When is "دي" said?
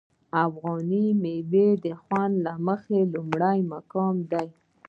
4.31-4.47